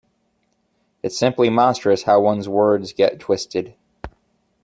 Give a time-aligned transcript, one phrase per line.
[1.03, 3.75] It's simply monstrous how one's words get twisted.